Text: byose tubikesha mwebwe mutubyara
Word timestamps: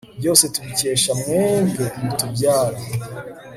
byose 0.19 0.43
tubikesha 0.53 1.11
mwebwe 1.19 1.83
mutubyara 2.05 2.79